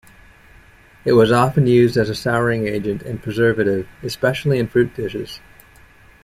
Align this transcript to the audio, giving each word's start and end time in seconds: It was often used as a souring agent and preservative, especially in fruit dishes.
It 1.05 1.13
was 1.13 1.31
often 1.31 1.67
used 1.67 1.95
as 1.95 2.09
a 2.09 2.15
souring 2.15 2.65
agent 2.67 3.03
and 3.03 3.21
preservative, 3.21 3.87
especially 4.01 4.57
in 4.57 4.65
fruit 4.67 4.95
dishes. 4.95 5.39